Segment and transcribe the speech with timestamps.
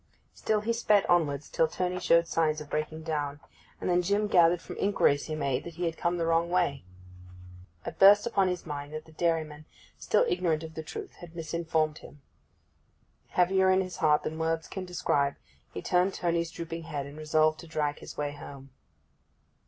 [0.33, 3.39] Still he sped onwards, till Tony showed signs of breaking down;
[3.79, 6.83] and then Jim gathered from inquiries he made that he had come the wrong way.
[7.85, 9.65] It burst upon his mind that the dairyman,
[9.99, 12.23] still ignorant of the truth, had misinformed him.
[13.27, 15.35] Heavier in his heart than words can describe
[15.71, 18.71] he turned Tony's drooping head, and resolved to drag his way home.